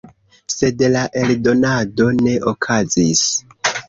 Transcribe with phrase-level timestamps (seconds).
[0.51, 3.23] Sed la eldonado ne okazis.